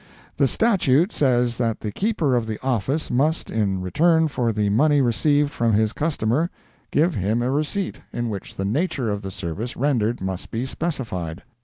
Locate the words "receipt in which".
7.51-8.55